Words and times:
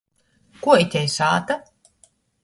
Kuo 0.63 0.77
itei 0.83 1.11
sāta? 1.17 1.57